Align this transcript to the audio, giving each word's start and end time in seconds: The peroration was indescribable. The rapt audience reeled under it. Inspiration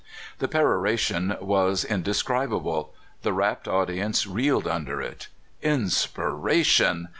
The 0.39 0.47
peroration 0.47 1.37
was 1.39 1.85
indescribable. 1.85 2.91
The 3.21 3.33
rapt 3.33 3.67
audience 3.67 4.25
reeled 4.25 4.67
under 4.67 4.99
it. 4.99 5.27
Inspiration 5.61 7.09